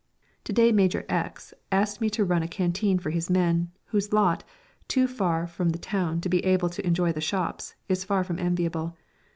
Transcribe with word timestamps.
_"To 0.45 0.51
day 0.51 0.71
Major 0.71 1.05
X 1.09 1.53
asked 1.71 2.01
me 2.01 2.09
to 2.09 2.25
run 2.25 2.41
a 2.41 2.47
canteen 2.47 2.97
for 2.97 3.11
his 3.11 3.29
men, 3.29 3.69
whose 3.89 4.11
lot, 4.11 4.43
too 4.87 5.05
far 5.07 5.45
from 5.45 5.69
the 5.69 5.77
town 5.77 6.21
to 6.21 6.27
be 6.27 6.43
able 6.43 6.71
to 6.71 6.83
enjoy 6.87 7.11
the 7.11 7.21
shops, 7.21 7.75
is 7.87 8.03
far 8.03 8.23
from 8.23 8.39
enviable. 8.39 8.97